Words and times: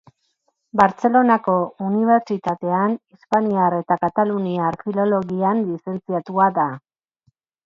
Bartzelonako 0.79 1.53
Unibertsitatean 1.87 2.95
Hispaniar 3.17 3.77
eta 3.81 3.99
Kataluniar 4.07 4.79
Filologian 4.87 5.63
Lizentziatua 5.69 6.49
da. 6.59 6.67